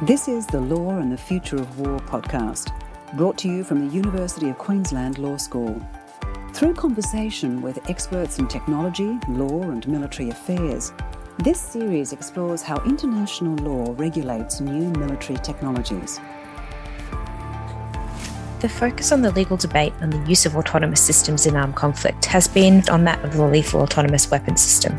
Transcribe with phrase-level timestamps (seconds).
[0.00, 2.72] This is the Law and the Future of War podcast,
[3.16, 5.80] brought to you from the University of Queensland Law School.
[6.54, 10.92] Through conversation with experts in technology, law, and military affairs,
[11.38, 16.18] this series explores how international law regulates new military technologies.
[18.62, 22.26] The focus on the legal debate on the use of autonomous systems in armed conflict
[22.26, 24.96] has been on that of the lethal autonomous weapon system,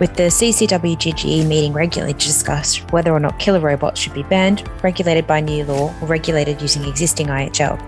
[0.00, 4.68] with the CCWGGE meeting regularly to discuss whether or not killer robots should be banned,
[4.82, 7.80] regulated by new law, or regulated using existing IHL.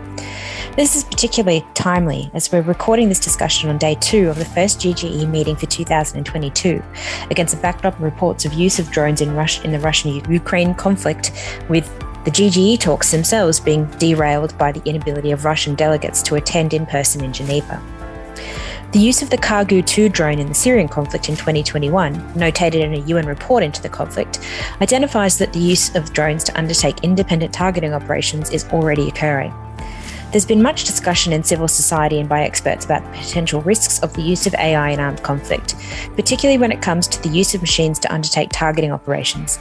[0.77, 4.79] This is particularly timely as we're recording this discussion on day two of the first
[4.79, 6.81] GGE meeting for 2022,
[7.33, 10.77] against the backdrop of reports of use of drones in, Rus- in the Russian Ukraine
[10.77, 11.33] conflict,
[11.69, 11.91] with
[12.25, 16.85] the GGE talks themselves being derailed by the inability of Russian delegates to attend in
[16.87, 17.83] person in Geneva.
[18.93, 22.95] The use of the Kargu 2 drone in the Syrian conflict in 2021, notated in
[22.95, 24.41] a UN report into the conflict,
[24.81, 29.53] identifies that the use of drones to undertake independent targeting operations is already occurring.
[30.31, 34.13] There's been much discussion in civil society and by experts about the potential risks of
[34.15, 35.75] the use of AI in armed conflict,
[36.17, 39.59] particularly when it comes to the use of machines to undertake targeting operations.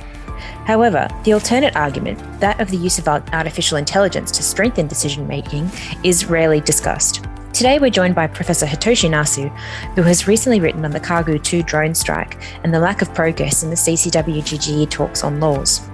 [0.68, 5.72] However, the alternate argument, that of the use of artificial intelligence to strengthen decision making,
[6.04, 7.26] is rarely discussed.
[7.54, 9.50] Today, we're joined by Professor Hitoshi Nasu,
[9.96, 13.64] who has recently written on the Kargu 2 drone strike and the lack of progress
[13.64, 15.88] in the CCWGGE talks on laws.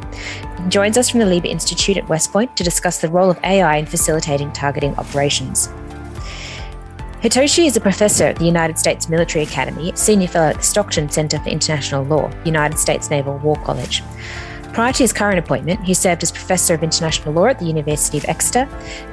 [0.57, 3.39] He joins us from the Lieber Institute at West Point to discuss the role of
[3.43, 5.67] AI in facilitating targeting operations.
[7.21, 11.11] Hitoshi is a professor at the United States Military Academy, senior fellow at the Stockton
[11.11, 14.01] Center for International Law, United States Naval War College.
[14.73, 18.17] Prior to his current appointment, he served as Professor of International Law at the University
[18.17, 18.67] of Exeter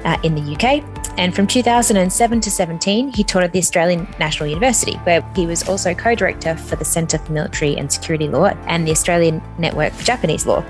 [0.06, 0.82] uh, in the UK.
[1.18, 5.68] And from 2007 to 17, he taught at the Australian National University, where he was
[5.68, 9.92] also co director for the Centre for Military and Security Law and the Australian Network
[9.92, 10.64] for Japanese Law.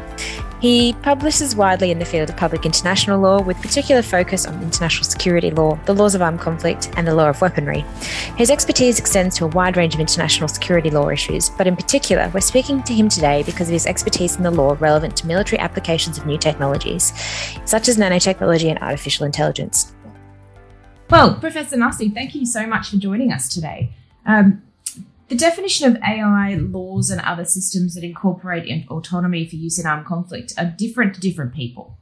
[0.61, 5.05] He publishes widely in the field of public international law, with particular focus on international
[5.05, 7.80] security law, the laws of armed conflict, and the law of weaponry.
[8.36, 12.30] His expertise extends to a wide range of international security law issues, but in particular,
[12.34, 15.58] we're speaking to him today because of his expertise in the law relevant to military
[15.58, 17.14] applications of new technologies,
[17.64, 19.95] such as nanotechnology and artificial intelligence.
[21.08, 23.95] Well, Professor Nasu, thank you so much for joining us today.
[24.27, 24.63] Um,
[25.30, 30.05] the definition of AI laws and other systems that incorporate autonomy for use in armed
[30.05, 31.96] conflict are different to different people.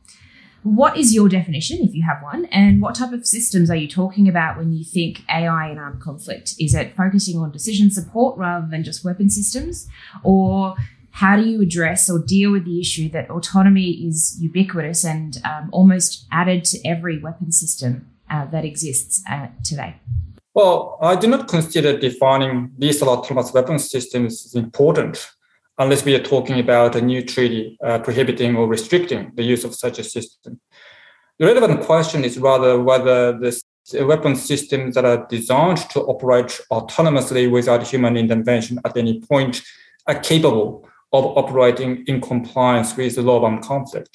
[0.62, 3.86] What is your definition, if you have one, and what type of systems are you
[3.86, 6.54] talking about when you think AI in armed conflict?
[6.58, 9.88] Is it focusing on decision support rather than just weapon systems?
[10.24, 10.74] Or
[11.10, 15.68] how do you address or deal with the issue that autonomy is ubiquitous and um,
[15.70, 19.96] almost added to every weapon system uh, that exists uh, today?
[20.58, 25.30] Well, I do not consider defining lethal autonomous weapons systems as important
[25.78, 29.76] unless we are talking about a new treaty uh, prohibiting or restricting the use of
[29.76, 30.60] such a system.
[31.38, 33.62] The relevant question is rather whether the
[34.04, 39.62] weapon systems that are designed to operate autonomously without human intervention at any point
[40.08, 44.10] are capable of operating in compliance with the law of armed conflict.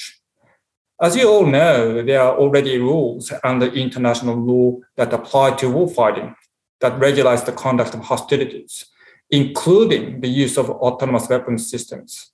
[1.02, 6.36] As you all know, there are already rules under international law that apply to warfighting
[6.82, 8.86] that regulates the conduct of hostilities,
[9.30, 12.32] including the use of autonomous weapons systems.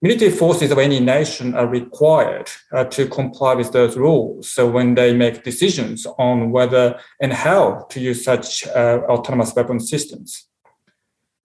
[0.00, 4.50] Military forces of any nation are required uh, to comply with those rules.
[4.50, 9.78] So when they make decisions on whether and how to use such uh, autonomous weapon
[9.78, 10.48] systems.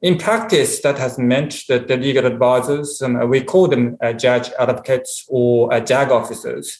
[0.01, 4.51] In practice, that has meant that the legal advisors, um, we call them uh, judge
[4.59, 6.79] advocates or uh, JAG officers,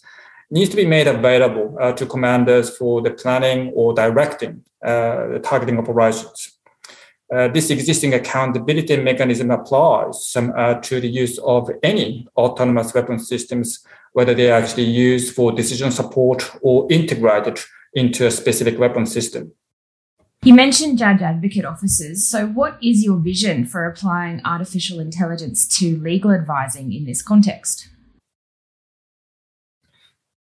[0.51, 5.39] needs to be made available uh, to commanders for the planning or directing uh, the
[5.44, 6.59] targeting operations.
[7.33, 13.17] Uh, this existing accountability mechanism applies um, uh, to the use of any autonomous weapon
[13.17, 13.79] systems,
[14.13, 17.59] whether they are actually used for decision support or integrated
[17.95, 19.51] into a specific weapon system.
[20.47, 22.25] You mentioned judge advocate officers.
[22.25, 27.89] So, what is your vision for applying artificial intelligence to legal advising in this context?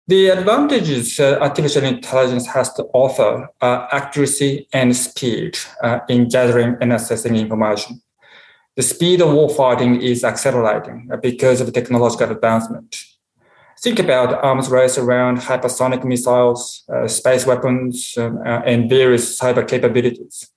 [0.08, 6.76] The advantages uh, artificial intelligence has to offer are accuracy and speed uh, in gathering
[6.80, 8.02] and assessing information.
[8.74, 12.96] The speed of warfighting is accelerating uh, because of technological advancement.
[13.82, 19.66] Think about arms race around hypersonic missiles, uh, space weapons, um, uh, and various cyber
[19.66, 20.48] capabilities.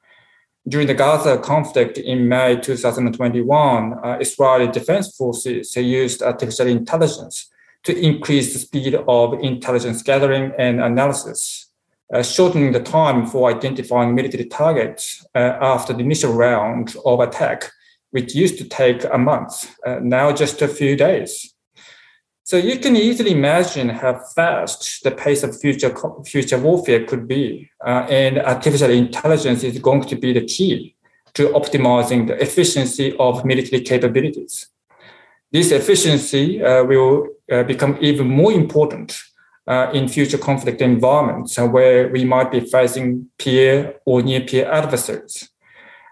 [0.67, 7.49] During the Gaza conflict in May 2021, uh, Israeli defense forces used artificial intelligence
[7.85, 11.71] to increase the speed of intelligence gathering and analysis,
[12.13, 17.71] uh, shortening the time for identifying military targets uh, after the initial round of attack,
[18.11, 21.54] which used to take a month, uh, now just a few days.
[22.47, 25.91] So you can easily imagine how fast the pace of future
[26.23, 30.95] future warfare could be, uh, and artificial intelligence is going to be the key
[31.33, 34.67] to optimizing the efficiency of military capabilities.
[35.51, 39.19] This efficiency uh, will uh, become even more important
[39.65, 45.49] uh, in future conflict environments where we might be facing peer or near peer adversaries.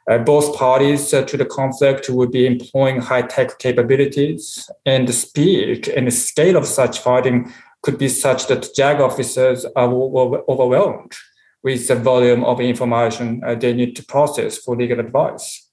[0.10, 5.14] Uh, both parties uh, to the conflict will be employing high tech capabilities, and the
[5.14, 7.52] speed and the scale of such fighting
[7.82, 11.14] could be such that JAG officers are overwhelmed
[11.64, 15.70] with the volume of information uh, they need to process for legal advice.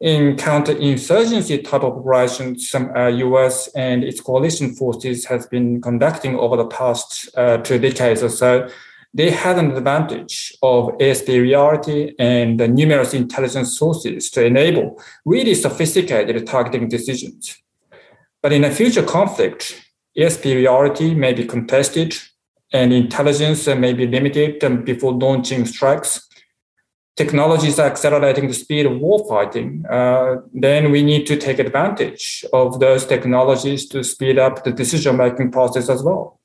[0.00, 6.36] In counterinsurgency type of operations, some uh, US and its coalition forces has been conducting
[6.36, 8.68] over the past uh, two decades or so,
[9.14, 16.46] they had an advantage of superiority and the numerous intelligence sources to enable really sophisticated
[16.46, 17.62] targeting decisions.
[18.42, 19.82] But in a future conflict,
[20.16, 22.16] superiority may be contested
[22.72, 26.28] and intelligence may be limited before launching strikes.
[27.16, 29.90] Technologies are accelerating the speed of warfighting.
[29.90, 35.16] Uh, then we need to take advantage of those technologies to speed up the decision
[35.16, 36.35] making process as well.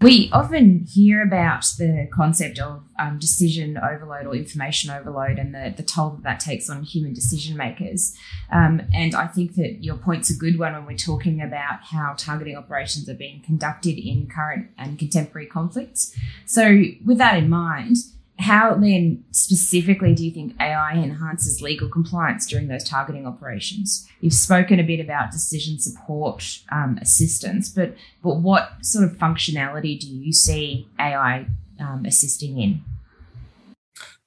[0.00, 5.74] We often hear about the concept of um, decision overload or information overload and the,
[5.76, 8.16] the toll that that takes on human decision makers.
[8.52, 12.14] Um, and I think that your point's a good one when we're talking about how
[12.16, 16.14] targeting operations are being conducted in current and contemporary conflicts.
[16.46, 17.96] So, with that in mind,
[18.38, 24.08] how then specifically do you think AI enhances legal compliance during those targeting operations?
[24.20, 29.98] You've spoken a bit about decision support um, assistance, but but what sort of functionality
[29.98, 31.46] do you see AI
[31.80, 32.84] um, assisting in?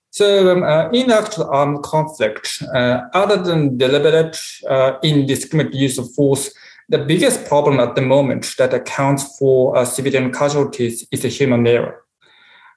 [0.10, 4.38] So, um, uh, in actual armed conflict, uh, other than deliberate,
[4.70, 6.54] uh, indiscriminate use of force,
[6.90, 11.66] the biggest problem at the moment that accounts for uh, civilian casualties is a human
[11.66, 12.01] error.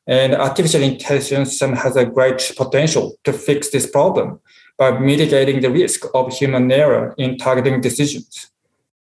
[0.07, 4.41] And artificial intelligence has a great potential to fix this problem
[4.77, 8.51] by mitigating the risk of human error in targeting decisions.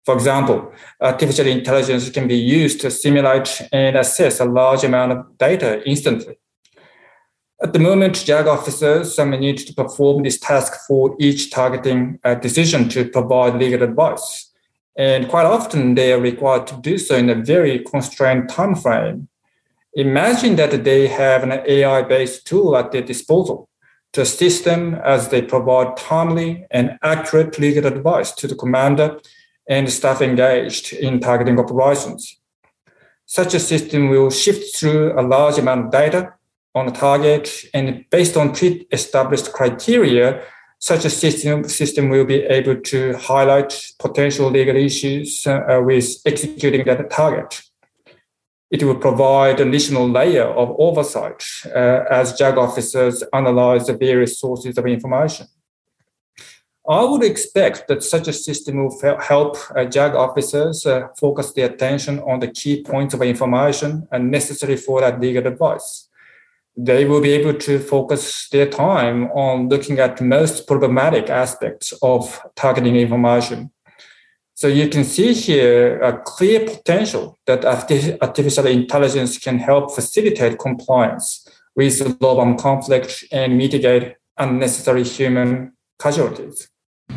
[0.04, 5.38] For example, artificial intelligence can be used to simulate and assess a large amount of
[5.38, 6.38] data instantly.
[7.62, 12.88] At the moment, JAG officers need to perform this task for each targeting uh, decision
[12.90, 14.50] to provide legal advice.
[14.96, 19.28] And quite often, they are required to do so in a very constrained time frame
[19.96, 23.68] Imagine that they have an AI based tool at their disposal
[24.12, 29.20] to assist them as they provide timely and accurate legal advice to the commander
[29.68, 32.40] and staff engaged in targeting operations.
[33.26, 36.34] Such a system will shift through a large amount of data
[36.74, 40.42] on a target, and based on pre established criteria,
[40.80, 46.84] such a system, system will be able to highlight potential legal issues uh, with executing
[46.84, 47.62] that target
[48.70, 54.38] it will provide an additional layer of oversight uh, as JAG officers analyze the various
[54.38, 55.46] sources of information.
[56.86, 61.70] I would expect that such a system will help uh, JAG officers uh, focus their
[61.70, 66.08] attention on the key points of information and necessary for that legal advice.
[66.76, 71.94] They will be able to focus their time on looking at the most problematic aspects
[72.02, 73.70] of targeting information
[74.54, 81.46] so you can see here a clear potential that artificial intelligence can help facilitate compliance
[81.74, 86.68] with global conflict and mitigate unnecessary human casualties.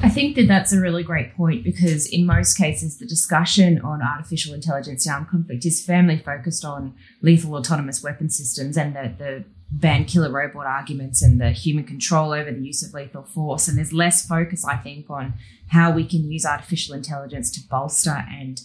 [0.03, 4.01] I think that that's a really great point because in most cases, the discussion on
[4.01, 9.13] artificial intelligence in armed conflict is firmly focused on lethal autonomous weapon systems and the,
[9.17, 13.67] the banned killer robot arguments and the human control over the use of lethal force.
[13.67, 15.33] And there's less focus, I think, on
[15.69, 18.62] how we can use artificial intelligence to bolster and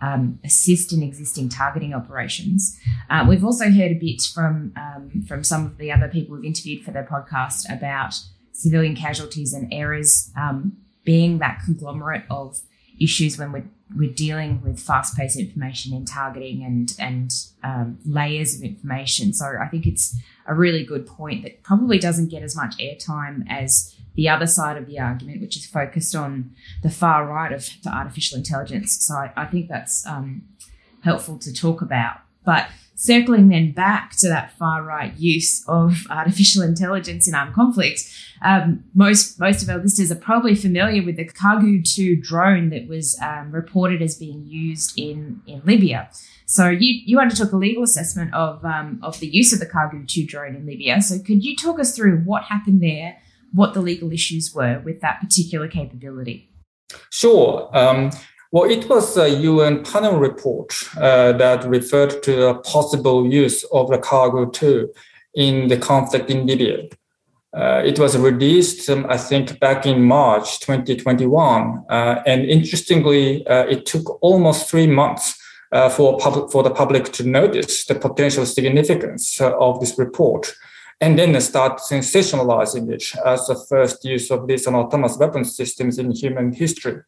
[0.00, 2.78] um, assist in existing targeting operations.
[3.10, 6.44] Uh, we've also heard a bit from um, from some of the other people we've
[6.44, 8.14] interviewed for their podcast about
[8.52, 12.60] civilian casualties and errors um, being that conglomerate of
[13.00, 13.64] issues when we're,
[13.94, 17.30] we're dealing with fast-paced information and targeting and and
[17.62, 19.32] um, layers of information.
[19.32, 23.44] So I think it's a really good point that probably doesn't get as much airtime
[23.48, 27.68] as the other side of the argument, which is focused on the far right of
[27.82, 29.04] the artificial intelligence.
[29.04, 30.42] So I, I think that's um,
[31.02, 32.18] helpful to talk about.
[32.44, 38.02] But circling then back to that far right use of artificial intelligence in armed conflict,
[38.42, 42.86] um, most most of our listeners are probably familiar with the Kargu 2 drone that
[42.88, 46.10] was um, reported as being used in, in Libya.
[46.46, 50.06] So you, you undertook a legal assessment of um, of the use of the Kargu
[50.06, 51.00] 2 drone in Libya.
[51.00, 53.16] So could you talk us through what happened there,
[53.52, 56.50] what the legal issues were with that particular capability?
[57.10, 57.70] Sure.
[58.54, 63.88] Well, it was a UN panel report uh, that referred to the possible use of
[63.88, 64.92] the Kargu 2
[65.34, 66.84] in the conflict in Libya.
[67.52, 71.84] Uh, it was released, um, I think, back in March 2021.
[71.90, 75.36] Uh, and interestingly, uh, it took almost three months
[75.72, 80.54] uh, for, for the public to notice the potential significance uh, of this report
[81.00, 86.12] and then start sensationalizing it as the first use of these autonomous weapons systems in
[86.12, 87.02] human history.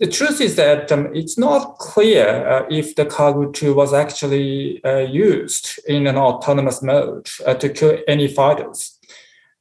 [0.00, 4.82] The truth is that um, it's not clear uh, if the Kargu 2 was actually
[4.84, 8.96] uh, used in an autonomous mode uh, to kill any fighters.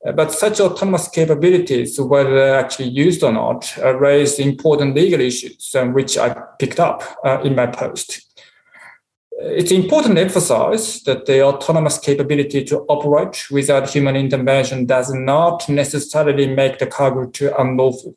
[0.06, 5.74] Uh, but such autonomous capabilities, whether actually used or not, uh, raise important legal issues,
[5.74, 8.24] um, which I picked up uh, in my post.
[9.40, 15.68] It's important to emphasize that the autonomous capability to operate without human intervention does not
[15.68, 18.16] necessarily make the Kargu 2 unlawful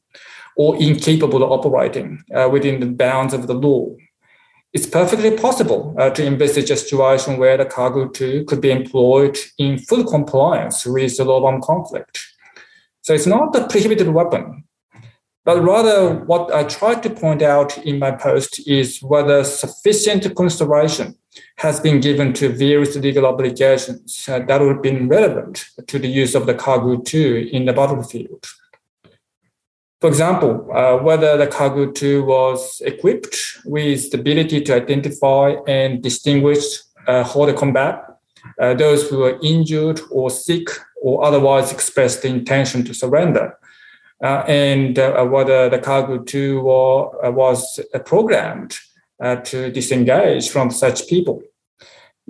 [0.57, 3.95] or incapable of operating uh, within the bounds of the law.
[4.73, 9.37] It's perfectly possible uh, to envisage a situation where the Kargu 2 could be employed
[9.59, 12.21] in full compliance with the law of conflict.
[13.02, 14.64] So it's not a prohibited weapon,
[15.45, 21.16] but rather what I tried to point out in my post is whether sufficient consideration
[21.57, 26.09] has been given to various legal obligations uh, that would have been relevant to the
[26.09, 28.47] use of the Kargu 2 in the battlefield.
[30.00, 36.02] For example, uh, whether the Kargu 2 was equipped with the ability to identify and
[36.02, 36.64] distinguish
[37.07, 38.19] uh, de combat,
[38.59, 40.69] uh, those who were injured or sick
[41.02, 43.59] or otherwise expressed the intention to surrender,
[44.25, 48.78] uh, and uh, whether the Kargu 2 war, uh, was programmed
[49.45, 51.42] to disengage from such people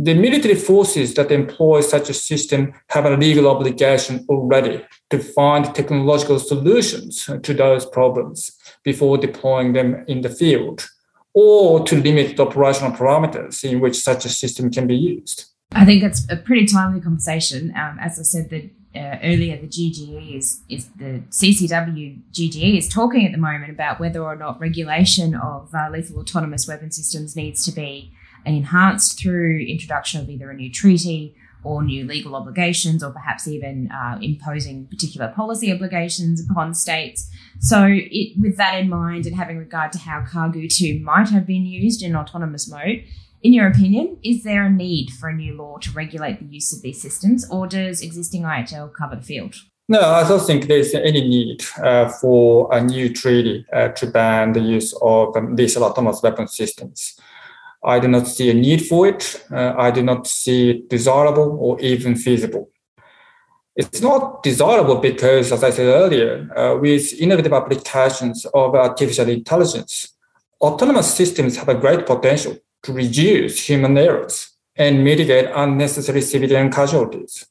[0.02, 5.74] the military forces that employ such a system have a legal obligation already to find
[5.74, 8.50] technological solutions to those problems
[8.82, 10.88] before deploying them in the field
[11.34, 15.44] or to limit the operational parameters in which such a system can be used.
[15.72, 17.72] I think it's a pretty timely conversation.
[17.76, 22.88] Um, as I said that, uh, earlier, the GGE is, is the CCW GGE is
[22.88, 27.36] talking at the moment about whether or not regulation of uh, lethal autonomous weapon systems
[27.36, 28.12] needs to be
[28.44, 33.90] enhanced through introduction of either a new treaty or new legal obligations, or perhaps even
[33.90, 37.30] uh, imposing particular policy obligations upon states.
[37.58, 41.46] So, it, with that in mind, and having regard to how Kargu 2 might have
[41.46, 43.04] been used in autonomous mode,
[43.42, 46.74] in your opinion, is there a need for a new law to regulate the use
[46.74, 49.54] of these systems, or does existing IHL cover the field?
[49.88, 54.52] No, I don't think there's any need uh, for a new treaty uh, to ban
[54.52, 57.18] the use of um, these autonomous weapon systems.
[57.82, 59.42] I do not see a need for it.
[59.50, 62.70] Uh, I do not see it desirable or even feasible.
[63.76, 70.12] It's not desirable because, as I said earlier, uh, with innovative applications of artificial intelligence,
[70.60, 77.46] autonomous systems have a great potential to reduce human errors and mitigate unnecessary civilian casualties.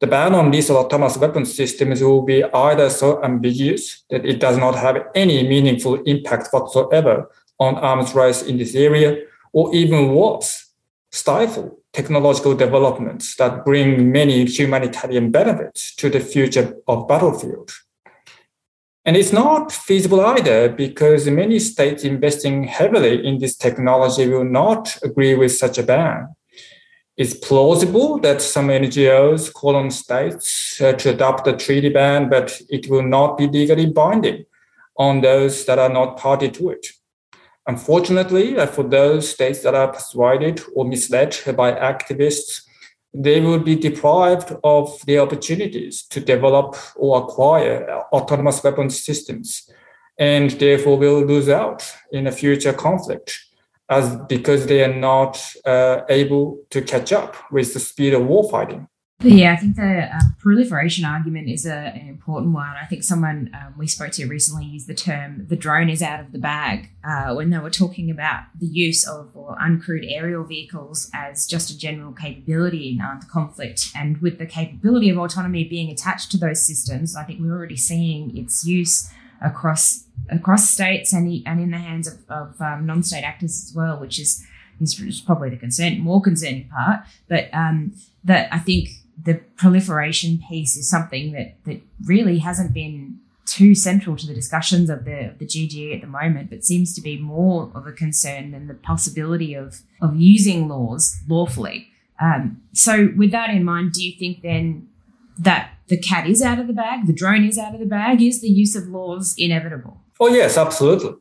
[0.00, 4.56] The ban on lethal autonomous weapon systems will be either so ambiguous that it does
[4.56, 10.72] not have any meaningful impact whatsoever on arms race in this area, or even worse,
[11.10, 17.70] stifle technological developments that bring many humanitarian benefits to the future of battlefield.
[19.04, 24.98] And it's not feasible either because many states investing heavily in this technology will not
[25.02, 26.28] agree with such a ban.
[27.16, 32.60] It's plausible that some NGOs call on states uh, to adopt a treaty ban, but
[32.68, 34.44] it will not be legally binding
[34.96, 36.86] on those that are not party to it.
[37.70, 42.62] Unfortunately, uh, for those states that are persuaded or misled by activists,
[43.14, 49.70] they will be deprived of the opportunities to develop or acquire autonomous weapons systems
[50.18, 53.38] and therefore will lose out in a future conflict
[53.88, 55.34] as because they are not
[55.64, 58.88] uh, able to catch up with the speed of warfighting.
[59.22, 62.74] Yeah, I think the um, proliferation argument is a, an important one.
[62.80, 66.20] I think someone um, we spoke to recently used the term "the drone is out
[66.20, 71.10] of the bag" uh, when they were talking about the use of uncrewed aerial vehicles
[71.12, 73.90] as just a general capability in armed conflict.
[73.94, 77.76] And with the capability of autonomy being attached to those systems, I think we're already
[77.76, 79.10] seeing its use
[79.42, 84.00] across across states and and in the hands of, of um, non-state actors as well,
[84.00, 84.46] which is
[84.80, 87.00] is probably the concern more concerning part.
[87.28, 87.92] But um,
[88.24, 88.88] that I think
[89.24, 94.88] the proliferation piece is something that that really hasn't been too central to the discussions
[94.88, 98.52] of the the GGE at the moment, but seems to be more of a concern
[98.52, 101.88] than the possibility of of using laws lawfully.
[102.20, 104.88] Um, so, with that in mind, do you think then
[105.38, 108.22] that the cat is out of the bag, the drone is out of the bag?
[108.22, 110.00] Is the use of laws inevitable?
[110.20, 111.14] Oh yes, absolutely.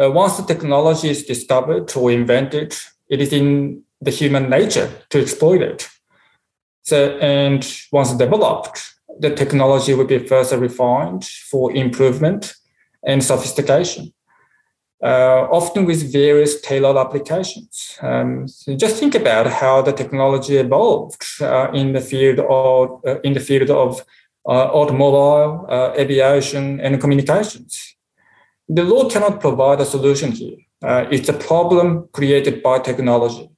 [0.00, 2.76] Uh, once the technology is discovered or invented,
[3.08, 5.88] it is in the human nature to exploit it.
[6.82, 8.82] So, and once developed,
[9.18, 12.54] the technology will be further refined for improvement
[13.06, 14.12] and sophistication,
[15.02, 17.98] uh, often with various tailored applications.
[18.00, 23.20] Um, so just think about how the technology evolved uh, in the field of uh,
[23.20, 24.00] in the field of
[24.46, 27.96] uh, automobile, uh, aviation, and communications.
[28.68, 30.56] The law cannot provide a solution here.
[30.82, 33.51] Uh, it's a problem created by technology.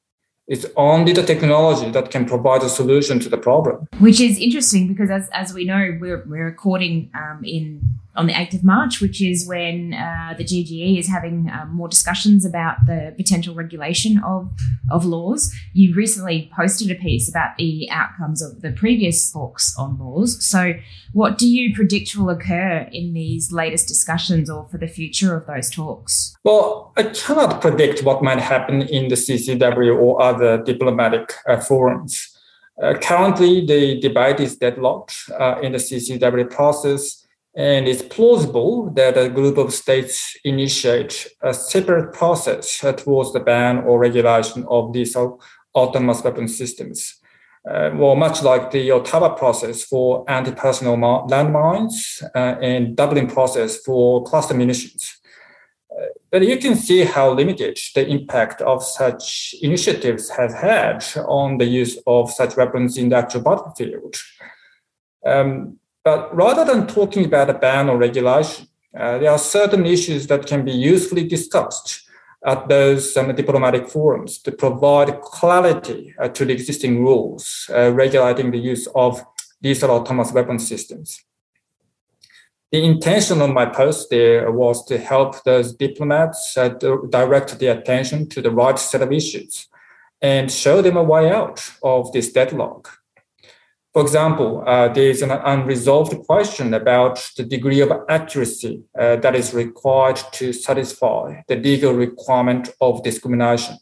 [0.47, 3.89] It's only the technology that can provide a solution to the problem.
[3.99, 7.81] Which is interesting because, as, as we know, we're, we're recording um, in
[8.17, 11.89] on the 8th of March, which is when uh, the GGE is having um, more
[11.89, 14.53] discussions about the potential regulation of,
[14.91, 15.53] of laws.
[15.73, 20.45] You recently posted a piece about the outcomes of the previous talks on laws.
[20.45, 20.75] So,
[21.13, 25.47] what do you predict will occur in these latest discussions or for the future of
[25.47, 26.37] those talks?
[26.45, 32.31] Well, I cannot predict what might happen in the CCW or other diplomatic uh, forums.
[32.83, 37.24] Uh, currently, the debate is deadlocked uh, in the CCW process
[37.57, 43.79] and it's plausible that a group of states initiate a separate process towards the ban
[43.79, 45.17] or regulation of these
[45.75, 47.21] autonomous weapon systems.
[47.69, 50.97] Uh, well, much like the Ottawa process for anti-personnel
[51.29, 55.17] landmines uh, and Dublin process for cluster munitions.
[55.91, 61.57] Uh, but you can see how limited the impact of such initiatives has had on
[61.59, 64.17] the use of such weapons in the actual battlefield.
[65.25, 70.27] Um, but rather than talking about a ban or regulation, uh, there are certain issues
[70.29, 72.03] that can be usefully discussed
[72.47, 78.51] at those um, diplomatic forums to provide clarity uh, to the existing rules uh, regulating
[78.51, 79.25] the use of
[79.61, 81.25] these autonomous weapon systems.
[82.71, 86.69] The intention of my post there was to help those diplomats uh,
[87.09, 89.69] direct their attention to the right set of issues
[90.21, 92.99] and show them a way out of this deadlock.
[93.95, 99.37] For example, uh, there is an unresolved question about the degree of accuracy uh, that
[99.37, 103.77] is required to satisfy the legal requirement of discrimination.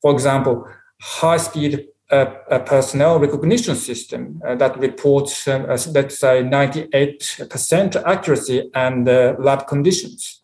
[0.00, 0.66] For example,
[1.02, 2.24] high-speed uh,
[2.60, 10.40] personnel recognition system uh, that reports, um, let's say, 98% accuracy and lab conditions.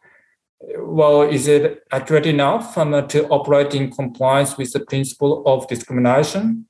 [0.79, 6.67] Well, is it accurate enough um, to operate in compliance with the principle of discrimination?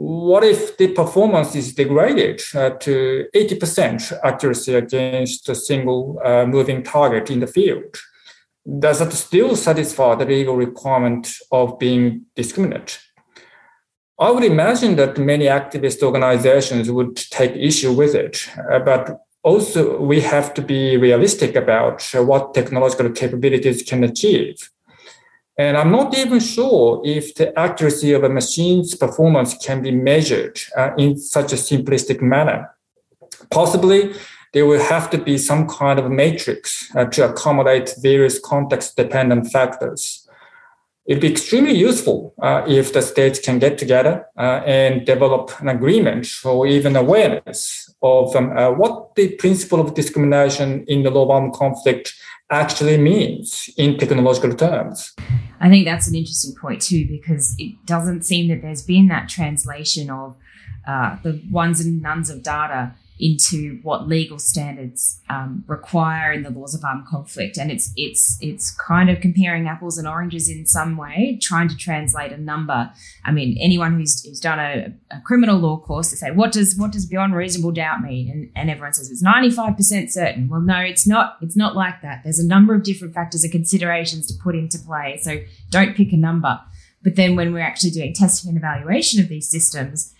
[0.00, 6.84] What if the performance is degraded uh, to 80% accuracy against a single uh, moving
[6.84, 7.96] target in the field?
[8.78, 13.00] Does that still satisfy the legal requirement of being discriminate?
[14.20, 20.00] I would imagine that many activist organizations would take issue with it, uh, but also
[20.00, 24.70] we have to be realistic about what technological capabilities can achieve.
[25.58, 30.60] And I'm not even sure if the accuracy of a machine's performance can be measured
[30.76, 32.70] uh, in such a simplistic manner.
[33.50, 34.14] Possibly,
[34.52, 39.50] there will have to be some kind of matrix uh, to accommodate various context dependent
[39.50, 40.28] factors.
[41.06, 45.68] It'd be extremely useful uh, if the states can get together uh, and develop an
[45.68, 51.30] agreement or even awareness of um, uh, what the principle of discrimination in the of
[51.30, 52.14] armed conflict
[52.50, 55.14] actually means in technological terms.
[55.60, 59.28] I think that's an interesting point too, because it doesn't seem that there's been that
[59.28, 60.36] translation of
[60.86, 66.50] uh, the ones and nuns of data into what legal standards um, require in the
[66.50, 70.66] laws of armed conflict, and it's it's it's kind of comparing apples and oranges in
[70.66, 72.90] some way, trying to translate a number.
[73.24, 76.76] I mean, anyone who's, who's done a, a criminal law course, they say, "What does
[76.76, 80.48] what does beyond reasonable doubt mean?" And, and everyone says it's ninety five percent certain.
[80.48, 81.38] Well, no, it's not.
[81.40, 82.22] It's not like that.
[82.22, 85.18] There's a number of different factors and considerations to put into play.
[85.22, 85.38] So
[85.70, 86.60] don't pick a number.
[87.02, 90.14] But then when we're actually doing testing and evaluation of these systems,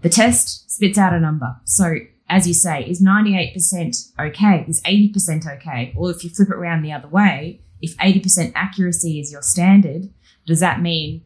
[0.00, 1.56] the test spits out a number.
[1.64, 1.96] So
[2.32, 4.64] as you say, is 98% okay?
[4.66, 5.92] Is 80% okay?
[5.94, 10.08] Or if you flip it around the other way, if 80% accuracy is your standard,
[10.46, 11.24] does that mean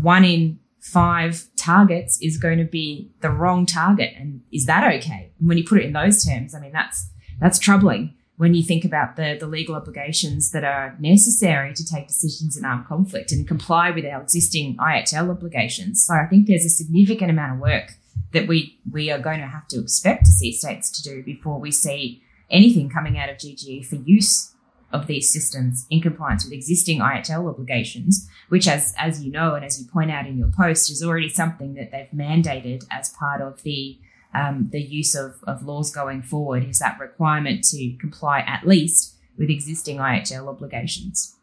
[0.00, 4.14] one in five targets is going to be the wrong target?
[4.16, 5.30] And is that okay?
[5.38, 8.62] And when you put it in those terms, I mean, that's, that's troubling when you
[8.62, 13.30] think about the, the legal obligations that are necessary to take decisions in armed conflict
[13.30, 16.06] and comply with our existing IHL obligations.
[16.06, 17.92] So I think there's a significant amount of work
[18.36, 21.58] that we we are going to have to expect to see states to do before
[21.58, 24.54] we see anything coming out of GGE for use
[24.92, 29.64] of these systems in compliance with existing IHL obligations, which, as as you know and
[29.64, 33.40] as you point out in your post, is already something that they've mandated as part
[33.40, 33.98] of the
[34.34, 36.62] um, the use of, of laws going forward.
[36.68, 41.36] Is that requirement to comply at least with existing IHL obligations?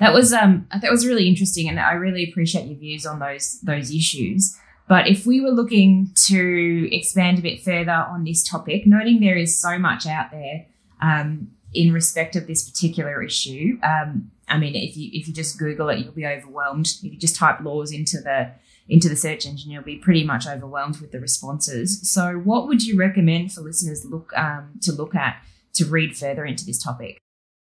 [0.00, 3.60] That was um that was really interesting, and I really appreciate your views on those
[3.60, 4.58] those issues.
[4.88, 9.36] But if we were looking to expand a bit further on this topic, noting there
[9.36, 10.66] is so much out there
[11.02, 15.58] um, in respect of this particular issue, um, I mean, if you if you just
[15.58, 16.86] Google it, you'll be overwhelmed.
[16.86, 18.52] If you just type laws into the
[18.88, 22.10] into the search engine, you'll be pretty much overwhelmed with the responses.
[22.10, 25.36] So, what would you recommend for listeners look um, to look at
[25.74, 27.18] to read further into this topic?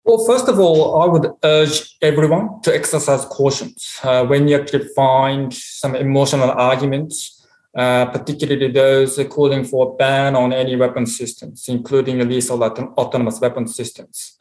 [0.06, 4.88] Well, first of all, I would urge everyone to exercise caution uh, when you actually
[4.96, 7.44] find some emotional arguments,
[7.76, 13.68] uh, particularly those calling for a ban on any weapon systems, including lethal autonomous weapon
[13.68, 14.38] systems.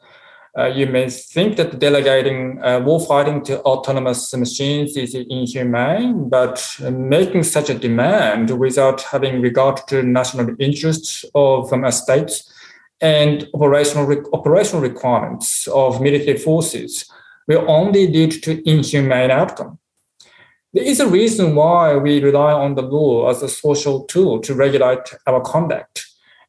[0.55, 7.41] Uh, you may think that delegating uh, warfighting to autonomous machines is inhumane, but making
[7.41, 12.51] such a demand without having regard to national interests of um, states
[13.01, 17.09] and operational, re- operational requirements of military forces
[17.47, 19.79] will only lead to inhumane outcome.
[20.73, 24.53] There is a reason why we rely on the law as a social tool to
[24.53, 26.05] regulate our conduct.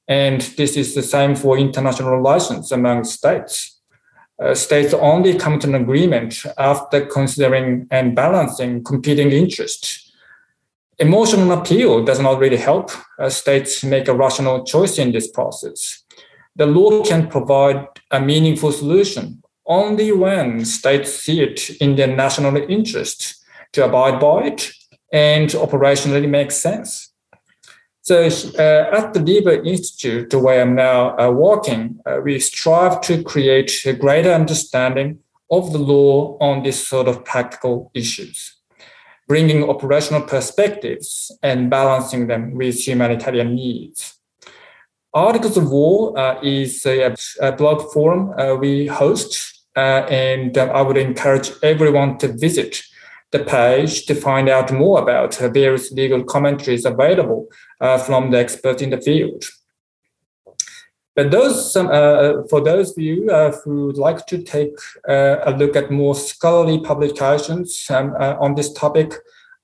[0.08, 3.80] And this is the same for international relations among states.
[4.42, 10.12] Uh, states only come to an agreement after considering and balancing competing interests.
[10.98, 16.02] Emotional appeal does not really help uh, states make a rational choice in this process
[16.56, 22.56] the law can provide a meaningful solution only when states see it in their national
[22.56, 24.70] interest to abide by it
[25.12, 27.12] and operationally make sense.
[28.02, 33.00] So uh, at the Lieber Institute, the where I'm now uh, working, uh, we strive
[33.02, 35.18] to create a greater understanding
[35.50, 38.56] of the law on these sort of practical issues,
[39.26, 44.15] bringing operational perspectives and balancing them with humanitarian needs.
[45.16, 50.68] Articles of War uh, is a, a, blog forum uh, we host, uh, and um,
[50.68, 52.82] I would encourage everyone to visit
[53.30, 57.48] the page to find out more about various legal commentaries available
[57.80, 59.42] uh, from the experts in the field.
[61.14, 64.76] But those, um, uh, for those of you uh, who would like to take
[65.08, 69.14] a look at more scholarly publications um, on this topic,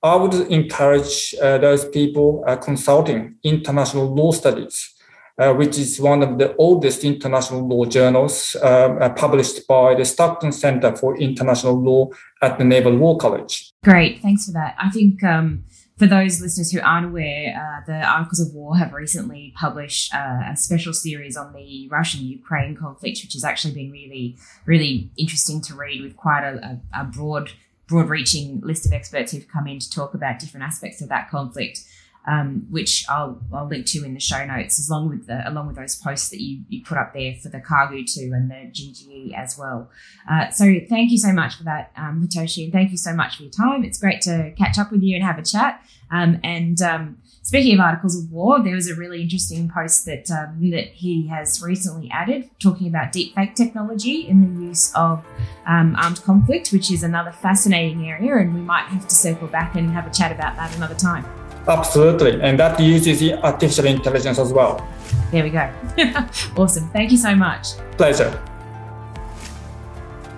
[0.03, 4.95] I would encourage those people consulting international law studies
[5.38, 10.05] uh, which is one of the oldest international law journals um, uh, published by the
[10.05, 12.11] Stockton Center for International Law
[12.42, 13.73] at the Naval War College.
[13.83, 14.77] Great, thanks for that.
[14.79, 15.64] I think um,
[15.99, 20.40] for those listeners who aren't aware, uh, the Articles of War have recently published uh,
[20.51, 25.61] a special series on the Russian Ukraine conflict, which has actually been really, really interesting
[25.62, 27.53] to read with quite a, a, a broad
[27.88, 31.29] broad reaching list of experts who've come in to talk about different aspects of that
[31.29, 31.85] conflict
[32.27, 35.77] um, which I'll, I'll link to in the show notes, along with the along with
[35.77, 39.35] those posts that you, you put up there for the Kargu 2 and the GGE
[39.37, 39.91] as well.
[40.31, 43.37] Uh, so thank you so much for that, um, Hitoshi, and thank you so much
[43.37, 43.85] for your time.
[43.85, 45.85] It's great to catch up with you and have a chat.
[46.13, 50.31] Um, and um, speaking of articles of war, there was a really interesting post that
[50.31, 55.27] um, that he has recently added, talking about deepfake technology in the use of
[55.67, 59.75] um, armed conflict, which is another fascinating area, and we might have to circle back
[59.75, 61.25] and have a chat about that another time.
[61.68, 62.40] Absolutely.
[62.40, 64.87] And that uses artificial intelligence as well.
[65.31, 65.70] There we go.
[66.57, 66.88] awesome.
[66.90, 67.77] Thank you so much.
[67.96, 68.42] Pleasure.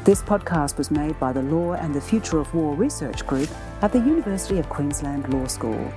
[0.04, 3.48] This podcast was made by the Law and the Future of War Research Group
[3.80, 5.90] at the University of Queensland Law School.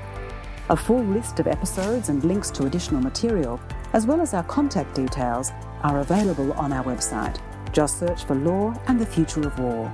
[0.70, 3.60] A full list of episodes and links to additional material,
[3.94, 5.52] as well as our contact details,
[5.84, 7.38] are available on our website.
[7.74, 9.92] Just search for Law and the Future of War.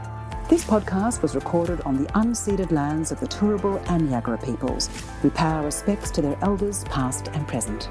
[0.49, 4.89] This podcast was recorded on the unceded lands of the Turrbal and Yagara peoples.
[5.23, 7.89] We pay our respects to their elders, past and present.